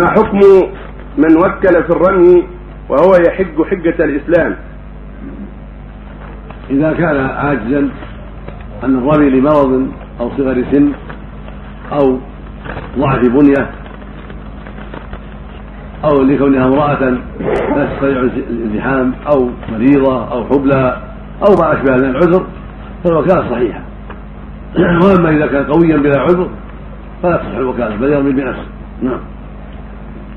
[0.00, 0.40] ما حكم
[1.18, 2.44] من وكل في الرمي
[2.88, 4.56] وهو يحج حجة الإسلام؟
[6.70, 7.88] إذا كان عاجزا
[8.82, 9.88] عن الرمي لمرض
[10.20, 10.92] أو صغر سن
[11.92, 12.18] أو
[12.98, 13.70] ضعف بنية
[16.04, 17.10] أو لكونها امرأة
[17.76, 21.02] لا تستطيع الازدحام أو مريضة أو حبلى
[21.48, 22.46] أو ما أشبه من العذر
[23.04, 23.80] فالوكالة صحيحة
[24.78, 26.50] وأما إذا كان قويا بلا عذر
[27.22, 28.66] فلا تصح الوكالة بل يرمي بنفسه
[29.02, 29.20] نعم.